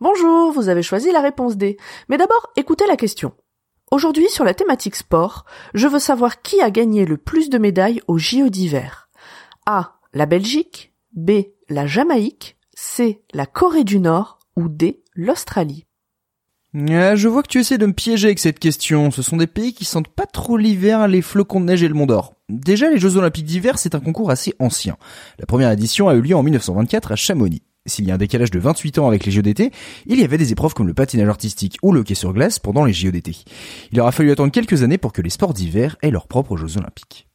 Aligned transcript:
Bonjour, 0.00 0.52
vous 0.52 0.68
avez 0.68 0.82
choisi 0.82 1.10
la 1.10 1.20
réponse 1.20 1.56
D. 1.56 1.76
Mais 2.08 2.16
d'abord, 2.16 2.52
écoutez 2.56 2.86
la 2.86 2.96
question. 2.96 3.32
Aujourd'hui, 3.90 4.28
sur 4.28 4.44
la 4.44 4.54
thématique 4.54 4.94
sport, 4.94 5.46
je 5.74 5.88
veux 5.88 5.98
savoir 5.98 6.42
qui 6.42 6.60
a 6.60 6.70
gagné 6.70 7.06
le 7.06 7.16
plus 7.16 7.50
de 7.50 7.58
médailles 7.58 8.02
aux 8.06 8.18
JO 8.18 8.50
d'hiver. 8.50 9.08
A. 9.66 9.98
La 10.12 10.26
Belgique. 10.26 10.94
B. 11.12 11.42
La 11.68 11.86
Jamaïque. 11.86 12.57
C. 12.80 13.22
La 13.34 13.44
Corée 13.44 13.82
du 13.82 13.98
Nord. 13.98 14.38
Ou 14.54 14.68
D. 14.68 15.02
L'Australie. 15.16 15.84
Ah, 16.88 17.16
je 17.16 17.26
vois 17.26 17.42
que 17.42 17.48
tu 17.48 17.58
essaies 17.58 17.76
de 17.76 17.86
me 17.86 17.92
piéger 17.92 18.28
avec 18.28 18.38
cette 18.38 18.60
question. 18.60 19.10
Ce 19.10 19.20
sont 19.20 19.36
des 19.36 19.48
pays 19.48 19.74
qui 19.74 19.84
sentent 19.84 20.06
pas 20.06 20.26
trop 20.26 20.56
l'hiver, 20.56 21.08
les 21.08 21.20
flocons 21.20 21.58
de 21.58 21.64
neige 21.64 21.82
et 21.82 21.88
le 21.88 21.94
Mont 21.94 22.06
d'Or. 22.06 22.34
Déjà, 22.48 22.88
les 22.88 23.00
Jeux 23.00 23.16
Olympiques 23.16 23.46
d'hiver, 23.46 23.80
c'est 23.80 23.96
un 23.96 24.00
concours 24.00 24.30
assez 24.30 24.54
ancien. 24.60 24.96
La 25.40 25.46
première 25.46 25.72
édition 25.72 26.08
a 26.08 26.14
eu 26.14 26.20
lieu 26.20 26.36
en 26.36 26.44
1924 26.44 27.10
à 27.10 27.16
Chamonix. 27.16 27.62
S'il 27.86 28.06
y 28.06 28.12
a 28.12 28.14
un 28.14 28.18
décalage 28.18 28.52
de 28.52 28.60
28 28.60 29.00
ans 29.00 29.08
avec 29.08 29.26
les 29.26 29.32
Jeux 29.32 29.42
d'été, 29.42 29.72
il 30.06 30.20
y 30.20 30.22
avait 30.22 30.38
des 30.38 30.52
épreuves 30.52 30.74
comme 30.74 30.86
le 30.86 30.94
patinage 30.94 31.28
artistique 31.28 31.78
ou 31.82 31.90
le 31.90 32.00
hockey 32.00 32.14
sur 32.14 32.32
glace 32.32 32.60
pendant 32.60 32.84
les 32.84 32.92
Jeux 32.92 33.10
d'été. 33.10 33.38
Il 33.90 34.00
aura 34.00 34.12
fallu 34.12 34.30
attendre 34.30 34.52
quelques 34.52 34.84
années 34.84 34.98
pour 34.98 35.12
que 35.12 35.20
les 35.20 35.30
sports 35.30 35.52
d'hiver 35.52 35.96
aient 36.02 36.12
leurs 36.12 36.28
propres 36.28 36.56
Jeux 36.56 36.76
Olympiques. 36.76 37.27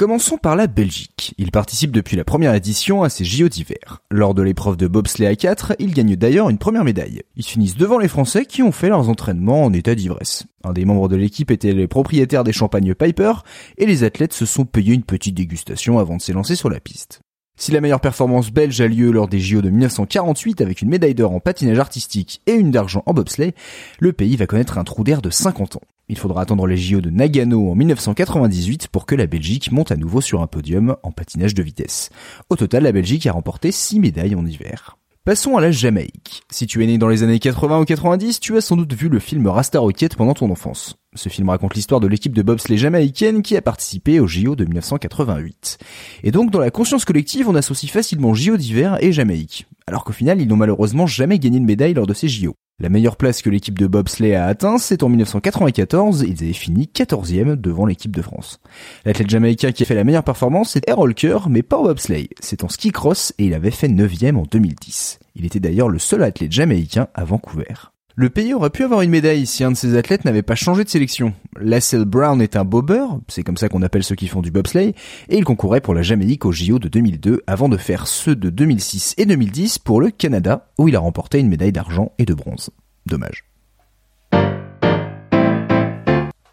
Commençons 0.00 0.38
par 0.38 0.56
la 0.56 0.66
Belgique. 0.66 1.34
Il 1.36 1.50
participe 1.50 1.90
depuis 1.90 2.16
la 2.16 2.24
première 2.24 2.54
édition 2.54 3.02
à 3.02 3.10
ces 3.10 3.26
JO 3.26 3.50
d'hiver. 3.50 4.00
Lors 4.10 4.32
de 4.32 4.40
l'épreuve 4.40 4.78
de 4.78 4.86
bobsleigh 4.86 5.26
à 5.26 5.36
4, 5.36 5.74
il 5.78 5.92
gagne 5.92 6.16
d'ailleurs 6.16 6.48
une 6.48 6.56
première 6.56 6.84
médaille. 6.84 7.20
Ils 7.36 7.44
finissent 7.44 7.76
devant 7.76 7.98
les 7.98 8.08
Français 8.08 8.46
qui 8.46 8.62
ont 8.62 8.72
fait 8.72 8.88
leurs 8.88 9.10
entraînements 9.10 9.62
en 9.62 9.74
état 9.74 9.94
d'ivresse. 9.94 10.46
Un 10.64 10.72
des 10.72 10.86
membres 10.86 11.10
de 11.10 11.16
l'équipe 11.16 11.50
était 11.50 11.74
les 11.74 11.86
propriétaires 11.86 12.44
des 12.44 12.52
champagnes 12.54 12.94
Piper 12.94 13.32
et 13.76 13.84
les 13.84 14.02
athlètes 14.02 14.32
se 14.32 14.46
sont 14.46 14.64
payés 14.64 14.94
une 14.94 15.02
petite 15.02 15.34
dégustation 15.34 15.98
avant 15.98 16.16
de 16.16 16.22
s'élancer 16.22 16.56
sur 16.56 16.70
la 16.70 16.80
piste. 16.80 17.20
Si 17.60 17.72
la 17.72 17.82
meilleure 17.82 18.00
performance 18.00 18.50
belge 18.50 18.80
a 18.80 18.88
lieu 18.88 19.10
lors 19.10 19.28
des 19.28 19.38
JO 19.38 19.60
de 19.60 19.68
1948 19.68 20.62
avec 20.62 20.80
une 20.80 20.88
médaille 20.88 21.14
d'or 21.14 21.32
en 21.32 21.40
patinage 21.40 21.78
artistique 21.78 22.40
et 22.46 22.52
une 22.52 22.70
d'argent 22.70 23.02
en 23.04 23.12
bobsleigh, 23.12 23.52
le 23.98 24.14
pays 24.14 24.34
va 24.36 24.46
connaître 24.46 24.78
un 24.78 24.84
trou 24.84 25.04
d'air 25.04 25.20
de 25.20 25.28
50 25.28 25.76
ans. 25.76 25.82
Il 26.08 26.16
faudra 26.16 26.40
attendre 26.40 26.66
les 26.66 26.78
JO 26.78 27.02
de 27.02 27.10
Nagano 27.10 27.70
en 27.70 27.74
1998 27.74 28.88
pour 28.88 29.04
que 29.04 29.14
la 29.14 29.26
Belgique 29.26 29.72
monte 29.72 29.92
à 29.92 29.96
nouveau 29.96 30.22
sur 30.22 30.40
un 30.40 30.46
podium 30.46 30.96
en 31.02 31.12
patinage 31.12 31.52
de 31.52 31.62
vitesse. 31.62 32.08
Au 32.48 32.56
total, 32.56 32.84
la 32.84 32.92
Belgique 32.92 33.26
a 33.26 33.32
remporté 33.32 33.72
6 33.72 34.00
médailles 34.00 34.34
en 34.34 34.46
hiver. 34.46 34.96
Passons 35.26 35.58
à 35.58 35.60
la 35.60 35.70
Jamaïque. 35.70 36.42
Si 36.50 36.66
tu 36.66 36.82
es 36.82 36.86
né 36.86 36.96
dans 36.96 37.08
les 37.08 37.22
années 37.22 37.38
80 37.38 37.80
ou 37.80 37.84
90, 37.84 38.40
tu 38.40 38.56
as 38.56 38.62
sans 38.62 38.78
doute 38.78 38.94
vu 38.94 39.10
le 39.10 39.18
film 39.18 39.46
Rasta 39.46 39.80
Rocket 39.80 40.16
pendant 40.16 40.32
ton 40.32 40.50
enfance. 40.50 40.99
Ce 41.16 41.28
film 41.28 41.48
raconte 41.48 41.74
l'histoire 41.74 41.98
de 41.98 42.06
l'équipe 42.06 42.36
de 42.36 42.42
bobsleigh 42.42 42.78
jamaïcaine 42.78 43.42
qui 43.42 43.56
a 43.56 43.62
participé 43.62 44.20
au 44.20 44.28
JO 44.28 44.54
de 44.54 44.64
1988. 44.64 45.78
Et 46.22 46.30
donc, 46.30 46.52
dans 46.52 46.60
la 46.60 46.70
conscience 46.70 47.04
collective, 47.04 47.48
on 47.48 47.56
associe 47.56 47.90
facilement 47.90 48.32
JO 48.32 48.56
d'hiver 48.56 48.96
et 49.00 49.10
Jamaïque. 49.10 49.66
Alors 49.88 50.04
qu'au 50.04 50.12
final, 50.12 50.40
ils 50.40 50.46
n'ont 50.46 50.54
malheureusement 50.54 51.08
jamais 51.08 51.40
gagné 51.40 51.58
de 51.58 51.64
médaille 51.64 51.94
lors 51.94 52.06
de 52.06 52.14
ces 52.14 52.28
JO. 52.28 52.54
La 52.78 52.90
meilleure 52.90 53.16
place 53.16 53.42
que 53.42 53.50
l'équipe 53.50 53.76
de 53.76 53.88
bobsleigh 53.88 54.36
a 54.36 54.46
atteint, 54.46 54.78
c'est 54.78 55.02
en 55.02 55.08
1994, 55.08 56.22
ils 56.28 56.44
avaient 56.44 56.52
fini 56.52 56.88
14e 56.94 57.56
devant 57.56 57.86
l'équipe 57.86 58.14
de 58.14 58.22
France. 58.22 58.60
L'athlète 59.04 59.28
jamaïcain 59.28 59.72
qui 59.72 59.82
a 59.82 59.86
fait 59.86 59.96
la 59.96 60.04
meilleure 60.04 60.22
performance, 60.22 60.70
c'est 60.70 60.88
Errol 60.88 61.14
Kerr, 61.14 61.48
mais 61.48 61.62
pas 61.62 61.78
au 61.78 61.84
bobsleigh. 61.88 62.28
C'est 62.38 62.62
en 62.62 62.68
ski 62.68 62.92
cross 62.92 63.34
et 63.38 63.46
il 63.46 63.54
avait 63.54 63.72
fait 63.72 63.88
9e 63.88 64.36
en 64.36 64.44
2010. 64.44 65.18
Il 65.34 65.44
était 65.44 65.60
d'ailleurs 65.60 65.88
le 65.88 65.98
seul 65.98 66.22
athlète 66.22 66.52
jamaïcain 66.52 67.08
à 67.14 67.24
Vancouver. 67.24 67.74
Le 68.16 68.28
pays 68.28 68.54
aurait 68.54 68.70
pu 68.70 68.82
avoir 68.82 69.02
une 69.02 69.10
médaille 69.10 69.46
si 69.46 69.62
un 69.62 69.70
de 69.70 69.76
ses 69.76 69.96
athlètes 69.96 70.24
n'avait 70.24 70.42
pas 70.42 70.54
changé 70.54 70.84
de 70.84 70.88
sélection. 70.88 71.32
Lassell 71.58 72.04
Brown 72.04 72.42
est 72.42 72.56
un 72.56 72.64
bobber, 72.64 73.04
c'est 73.28 73.42
comme 73.42 73.56
ça 73.56 73.68
qu'on 73.68 73.82
appelle 73.82 74.02
ceux 74.02 74.16
qui 74.16 74.26
font 74.26 74.42
du 74.42 74.50
bobsleigh, 74.50 74.94
et 75.28 75.36
il 75.38 75.44
concourait 75.44 75.80
pour 75.80 75.94
la 75.94 76.02
Jamaïque 76.02 76.44
au 76.44 76.52
JO 76.52 76.78
de 76.78 76.88
2002 76.88 77.42
avant 77.46 77.68
de 77.68 77.76
faire 77.76 78.06
ceux 78.06 78.34
de 78.34 78.50
2006 78.50 79.14
et 79.16 79.26
2010 79.26 79.78
pour 79.78 80.00
le 80.00 80.10
Canada, 80.10 80.70
où 80.78 80.88
il 80.88 80.96
a 80.96 81.00
remporté 81.00 81.38
une 81.38 81.48
médaille 81.48 81.72
d'argent 81.72 82.12
et 82.18 82.24
de 82.24 82.34
bronze. 82.34 82.70
Dommage. 83.06 83.49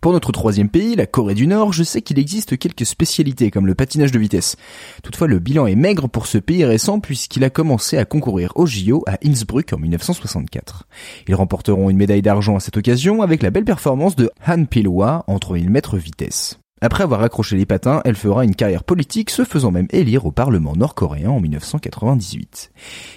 Pour 0.02 0.14
notre 0.14 0.32
troisième 0.32 0.70
pays, 0.70 0.96
la 0.96 1.08
Corée 1.08 1.34
du 1.34 1.48
Nord, 1.48 1.74
je 1.74 1.84
sais 1.84 2.02
qu'il 2.02 2.20
existe 2.20 2.58
quelques 2.58 2.86
spécialités 2.86 3.50
comme 3.50 3.66
le 3.66 3.76
patinage 3.76 4.12
de 4.12 4.20
vitesse. 4.20 4.56
Toutefois, 5.04 5.28
le 5.28 5.40
bilan 5.40 5.68
est 5.68 5.76
maigre 5.76 6.08
pour 6.08 6.28
ce 6.28 6.38
pays 6.38 6.66
récent 6.66 7.00
puisqu'il 7.00 7.44
a 7.44 7.50
commencé 7.50 7.98
à 7.98 8.06
concourir 8.06 8.52
au 8.56 8.66
JO 8.66 9.04
à 9.08 9.18
Innsbruck 9.26 9.74
en 9.74 9.80
1964. 9.80 10.88
Ils 11.28 11.36
remporteront 11.36 11.90
une 11.90 11.98
médaille 11.98 12.22
d'argent 12.22 12.56
à 12.56 12.60
cette 12.60 12.78
occasion 12.78 13.22
avec 13.22 13.42
la 13.42 13.50
belle 13.50 13.66
performance 13.66 14.16
de 14.16 14.30
Han 14.48 14.66
Pilwa 14.66 15.24
en 15.28 15.40
3000 15.40 15.70
mètres 15.70 15.98
vitesse. 15.98 16.60
Après 16.80 17.04
avoir 17.04 17.24
accroché 17.24 17.56
les 17.56 17.66
patins, 17.66 18.02
elle 18.06 18.16
fera 18.16 18.44
une 18.44 18.56
carrière 18.56 18.84
politique, 18.84 19.32
se 19.32 19.44
faisant 19.44 19.72
même 19.72 19.88
élire 19.90 20.28
au 20.28 20.32
Parlement 20.32 20.76
nord-coréen 20.76 21.32
en 21.32 21.40
1998. 21.40 22.72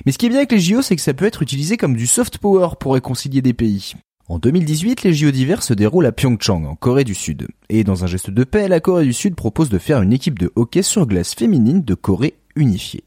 Mais 0.07 0.13
ce 0.13 0.19
qui 0.19 0.27
est 0.27 0.29
bien 0.31 0.39
avec 0.39 0.53
les 0.53 0.61
JO, 0.61 0.81
c'est 0.81 0.97
que 0.97 1.03
ça 1.03 1.13
peut 1.13 1.27
être 1.27 1.43
utilisé 1.43 1.77
comme 1.77 1.95
du 1.95 2.07
soft 2.07 2.39
power 2.39 2.71
pour 2.81 2.95
réconcilier 2.95 3.43
des 3.43 3.53
pays. 3.53 3.95
En 4.31 4.39
2018, 4.39 5.03
les 5.03 5.13
JO 5.13 5.33
d'hiver 5.33 5.61
se 5.61 5.75
déroulent 5.75 6.07
à 6.07 6.13
Pyeongchang, 6.13 6.65
en 6.65 6.77
Corée 6.77 7.03
du 7.03 7.17
Sud. 7.17 7.49
Et 7.69 7.83
dans 7.83 8.05
un 8.05 8.07
geste 8.07 8.31
de 8.31 8.45
paix, 8.45 8.69
la 8.69 8.79
Corée 8.79 9.05
du 9.05 9.13
Sud 9.13 9.35
propose 9.35 9.71
de 9.71 9.79
faire 9.79 10.03
une 10.03 10.13
équipe 10.13 10.39
de 10.39 10.53
hockey 10.55 10.83
sur 10.83 11.09
glace 11.09 11.35
féminine 11.35 11.83
de 11.83 11.95
Corée 11.97 12.35
unifiée. 12.55 13.03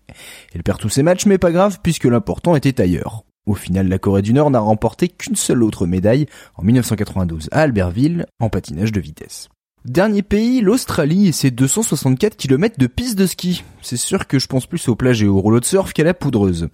Elle 0.54 0.64
perd 0.64 0.82
tous 0.82 0.90
ses 0.90 1.02
matchs, 1.02 1.26
mais 1.26 1.38
pas 1.38 1.54
grave, 1.54 1.80
puisque 1.82 2.04
l'important 2.04 2.58
était 2.58 2.82
ailleurs. 2.82 3.24
Au 3.46 3.54
final, 3.54 3.88
la 3.88 4.00
Corée 4.00 4.22
du 4.22 4.34
Nord 4.34 4.52
n'a 4.52 4.60
remporté 4.60 5.08
qu'une 5.08 5.38
seule 5.38 5.64
autre 5.64 5.88
médaille 5.88 6.26
en 6.56 6.64
1992 6.64 7.48
à 7.54 7.62
Albertville, 7.62 8.26
en 8.42 8.50
patinage 8.50 8.92
de 8.92 9.00
vitesse. 9.00 9.48
Dernier 9.86 10.22
pays, 10.22 10.62
l'Australie 10.62 11.28
et 11.28 11.34
ses 11.34 11.52
264 11.52 12.38
km 12.38 12.80
de 12.80 12.88
piste 12.88 13.18
de 13.18 13.26
ski. 13.26 13.66
C'est 13.82 13.98
sûr 13.98 14.28
que 14.28 14.40
je 14.40 14.48
pense 14.48 14.66
plus 14.66 14.88
aux 14.88 14.96
plages 14.96 15.22
et 15.22 15.28
aux 15.28 15.42
rouleaux 15.42 15.60
de 15.60 15.66
surf 15.66 15.92
qu'à 15.92 16.06
la 16.06 16.14
poudreuse. 16.14 16.70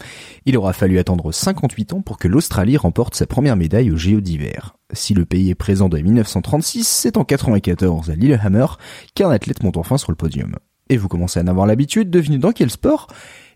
Il 0.45 0.55
aura 0.55 0.73
fallu 0.73 0.99
attendre 0.99 1.31
58 1.31 1.93
ans 1.93 2.01
pour 2.01 2.19
que 2.19 2.27
l'Australie 2.27 2.77
remporte 2.77 3.15
sa 3.15 3.25
première 3.25 3.55
médaille 3.55 3.89
au 3.89 3.97
JO 3.97 4.21
d'hiver. 4.21 4.75
Si 4.93 5.15
le 5.15 5.25
pays 5.25 5.49
est 5.49 5.55
présent 5.55 5.89
dès 5.89 6.03
1936, 6.03 6.87
c'est 6.87 7.17
en 7.17 7.23
94 7.23 8.11
à 8.11 8.15
Lillehammer 8.15 8.67
qu'un 9.15 9.31
athlète 9.31 9.63
monte 9.63 9.77
enfin 9.77 9.97
sur 9.97 10.11
le 10.11 10.15
podium. 10.15 10.57
Et 10.89 10.97
vous 10.97 11.07
commencez 11.07 11.39
à 11.39 11.43
en 11.43 11.47
avoir 11.47 11.65
l'habitude, 11.65 12.11
devinez 12.11 12.37
dans 12.37 12.51
quel 12.51 12.69
sport? 12.69 13.07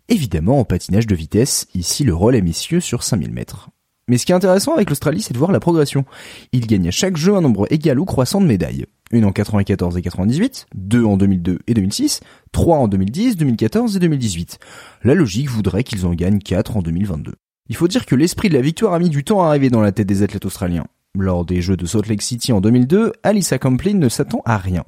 Évidemment 0.09 0.59
en 0.59 0.65
patinage 0.65 1.05
de 1.05 1.13
vitesse, 1.13 1.67
ici 1.75 2.03
le 2.03 2.15
relais 2.15 2.41
messieurs 2.41 2.79
sur 2.79 3.03
5000 3.03 3.31
mètres. 3.31 3.69
Mais 4.07 4.17
ce 4.17 4.25
qui 4.25 4.31
est 4.31 4.35
intéressant 4.35 4.73
avec 4.73 4.89
l'Australie, 4.89 5.21
c'est 5.21 5.33
de 5.33 5.39
voir 5.39 5.51
la 5.51 5.59
progression. 5.59 6.05
Il 6.51 6.65
gagne 6.65 6.87
à 6.87 6.91
chaque 6.91 7.17
jeu 7.17 7.35
un 7.35 7.41
nombre 7.41 7.71
égal 7.71 7.99
ou 7.99 8.05
croissant 8.05 8.41
de 8.41 8.47
médailles. 8.47 8.85
Une 9.13 9.25
en 9.25 9.31
94 9.31 9.95
et 9.95 10.01
98, 10.01 10.65
deux 10.73 11.05
en 11.05 11.17
2002 11.17 11.59
et 11.67 11.75
2006, 11.75 12.21
trois 12.51 12.79
en 12.79 12.87
2010, 12.87 13.37
2014 13.37 13.95
et 13.95 13.99
2018. 13.99 14.57
La 15.03 15.13
logique 15.13 15.49
voudrait 15.49 15.83
qu'ils 15.83 16.07
en 16.07 16.15
gagnent 16.15 16.39
quatre 16.39 16.77
en 16.77 16.81
2022. 16.81 17.33
Il 17.69 17.75
faut 17.75 17.87
dire 17.87 18.07
que 18.07 18.15
l'esprit 18.15 18.49
de 18.49 18.55
la 18.55 18.61
victoire 18.61 18.93
a 18.93 18.97
mis 18.97 19.11
du 19.11 19.23
temps 19.23 19.43
à 19.43 19.49
arriver 19.49 19.69
dans 19.69 19.81
la 19.81 19.91
tête 19.91 20.07
des 20.07 20.23
athlètes 20.23 20.47
australiens. 20.47 20.87
Lors 21.15 21.45
des 21.45 21.61
Jeux 21.61 21.77
de 21.77 21.85
Salt 21.85 22.09
Lake 22.09 22.23
City 22.23 22.51
en 22.53 22.59
2002, 22.59 23.13
Alyssa 23.21 23.59
Complin 23.59 23.93
ne 23.93 24.09
s'attend 24.09 24.41
à 24.45 24.57
rien. 24.57 24.83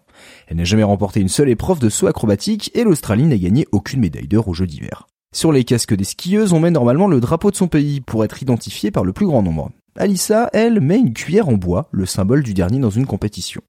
Elle 0.47 0.57
n'a 0.57 0.63
jamais 0.63 0.81
remporté 0.81 1.19
une 1.19 1.29
seule 1.29 1.49
épreuve 1.49 1.77
de 1.77 1.89
saut 1.89 2.07
acrobatique 2.07 2.71
et 2.73 2.83
l'Australie 2.83 3.27
n'a 3.27 3.37
gagné 3.37 3.67
aucune 3.71 3.99
médaille 3.99 4.27
d'or 4.27 4.47
aux 4.47 4.55
Jeux 4.55 4.65
d'hiver. 4.65 5.05
Sur 5.35 5.51
les 5.51 5.65
casques 5.65 5.93
des 5.93 6.03
skieuses, 6.03 6.51
on 6.51 6.59
met 6.59 6.71
normalement 6.71 7.07
le 7.07 7.19
drapeau 7.19 7.51
de 7.51 7.55
son 7.55 7.67
pays 7.67 8.01
pour 8.01 8.25
être 8.25 8.41
identifié 8.41 8.89
par 8.89 9.03
le 9.03 9.13
plus 9.13 9.27
grand 9.27 9.43
nombre. 9.43 9.69
Alissa, 9.95 10.49
elle, 10.51 10.81
met 10.81 10.97
une 10.97 11.13
cuillère 11.13 11.47
en 11.47 11.57
bois, 11.57 11.89
le 11.91 12.07
symbole 12.07 12.41
du 12.41 12.55
dernier 12.55 12.79
dans 12.79 12.89
une 12.89 13.05
compétition. 13.05 13.61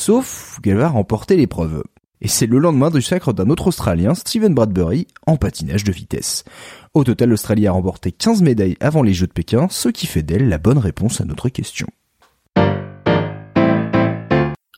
Sauf 0.00 0.60
qu'elle 0.62 0.78
va 0.78 0.88
remporter 0.88 1.36
l'épreuve. 1.36 1.84
Et 2.22 2.28
c'est 2.28 2.46
le 2.46 2.58
lendemain 2.58 2.88
du 2.88 3.02
sacre 3.02 3.34
d'un 3.34 3.50
autre 3.50 3.66
Australien, 3.66 4.14
Steven 4.14 4.54
Bradbury, 4.54 5.06
en 5.26 5.36
patinage 5.36 5.84
de 5.84 5.92
vitesse. 5.92 6.44
Au 6.94 7.04
total, 7.04 7.28
l'Australie 7.28 7.66
a 7.66 7.72
remporté 7.72 8.10
15 8.10 8.40
médailles 8.40 8.78
avant 8.80 9.02
les 9.02 9.12
Jeux 9.12 9.26
de 9.26 9.32
Pékin, 9.34 9.68
ce 9.68 9.90
qui 9.90 10.06
fait 10.06 10.22
d'elle 10.22 10.48
la 10.48 10.56
bonne 10.56 10.78
réponse 10.78 11.20
à 11.20 11.26
notre 11.26 11.50
question. 11.50 11.86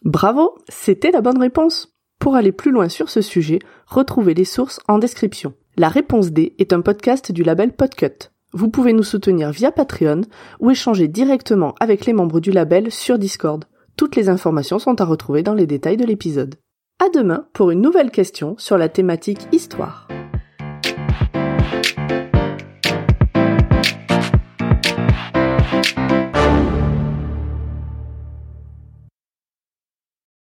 Bravo, 0.04 0.58
c'était 0.68 1.12
la 1.12 1.20
bonne 1.20 1.38
réponse. 1.38 1.94
Pour 2.18 2.34
aller 2.34 2.50
plus 2.50 2.72
loin 2.72 2.88
sur 2.88 3.08
ce 3.08 3.20
sujet, 3.20 3.60
retrouvez 3.86 4.34
les 4.34 4.44
sources 4.44 4.80
en 4.88 4.98
description. 4.98 5.54
La 5.76 5.88
réponse 5.88 6.32
D 6.32 6.56
est 6.58 6.72
un 6.72 6.80
podcast 6.80 7.30
du 7.30 7.44
label 7.44 7.74
Podcut. 7.74 8.32
Vous 8.54 8.70
pouvez 8.70 8.92
nous 8.92 9.04
soutenir 9.04 9.52
via 9.52 9.70
Patreon 9.70 10.22
ou 10.58 10.72
échanger 10.72 11.06
directement 11.06 11.76
avec 11.78 12.06
les 12.06 12.12
membres 12.12 12.40
du 12.40 12.50
label 12.50 12.90
sur 12.90 13.20
Discord. 13.20 13.66
Toutes 13.96 14.16
les 14.16 14.28
informations 14.28 14.78
sont 14.78 15.00
à 15.00 15.04
retrouver 15.04 15.42
dans 15.42 15.54
les 15.54 15.66
détails 15.66 15.96
de 15.96 16.04
l'épisode. 16.04 16.56
À 16.98 17.08
demain 17.08 17.46
pour 17.52 17.70
une 17.70 17.80
nouvelle 17.80 18.10
question 18.10 18.54
sur 18.58 18.78
la 18.78 18.88
thématique 18.88 19.48
histoire. 19.52 20.08